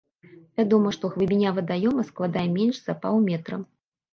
[0.61, 3.65] Вядома, што глыбіня вадаёма складае менш за паўметра.